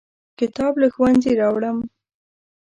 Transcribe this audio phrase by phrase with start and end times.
[0.39, 1.77] کتاب له ښوونځي راوړم.